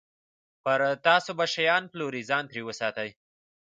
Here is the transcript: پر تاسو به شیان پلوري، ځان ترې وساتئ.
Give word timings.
پر 0.63 0.81
تاسو 1.05 1.31
به 1.37 1.45
شیان 1.53 1.83
پلوري، 1.91 2.21
ځان 2.29 2.43
ترې 2.49 2.61
وساتئ. 2.65 3.09